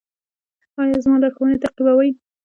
[0.79, 2.09] ایا زما لارښوونې تعقیبوئ؟